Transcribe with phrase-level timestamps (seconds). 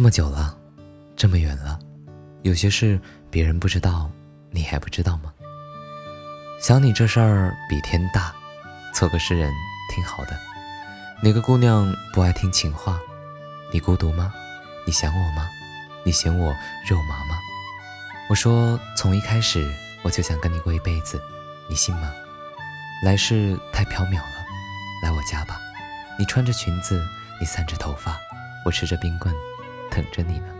[0.00, 0.56] 这么久了，
[1.14, 1.78] 这么远了，
[2.40, 2.98] 有些事
[3.30, 4.10] 别人不知道，
[4.50, 5.30] 你还不知道吗？
[6.58, 8.34] 想你这事儿比天大，
[8.94, 9.52] 做个诗人
[9.94, 10.34] 挺好的。
[11.22, 12.98] 哪个姑娘不爱听情话？
[13.70, 14.32] 你孤独吗？
[14.86, 15.46] 你想我吗？
[16.02, 16.46] 你嫌我
[16.88, 17.38] 肉麻吗？
[18.30, 19.70] 我说从一开始
[20.00, 21.20] 我就想跟你过一辈子，
[21.68, 22.10] 你信吗？
[23.04, 24.46] 来世太缥缈了，
[25.02, 25.60] 来我家吧。
[26.18, 27.06] 你穿着裙子，
[27.38, 28.18] 你散着头发，
[28.64, 29.34] 我吃着冰棍，
[29.90, 30.59] 等着你呢。